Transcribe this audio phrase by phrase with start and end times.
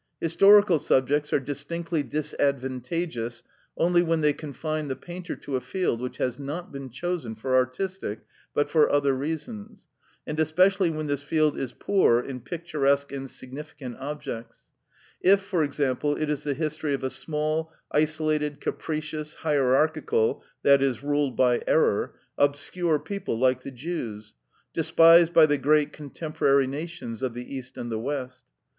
[0.19, 3.43] Historical subjects are distinctly disadvantageous
[3.77, 7.53] only when they confine the painter to a field which has not been chosen for
[7.55, 9.87] artistic but for other reasons,
[10.25, 16.31] and especially when this field is poor in picturesque and significant objects—if, for example, it
[16.31, 23.37] is the history of a small, isolated, capricious, hierarchical (i.e., ruled by error), obscure people,
[23.37, 24.33] like the Jews,
[24.73, 28.45] despised by the great contemporary nations of the East and the West.